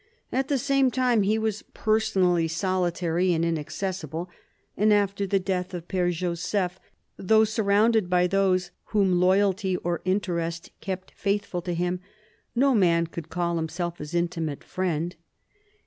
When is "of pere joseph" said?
5.75-6.79